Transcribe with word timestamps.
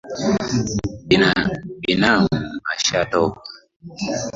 Binamu 1.87 2.31
ashatoka 2.73 3.39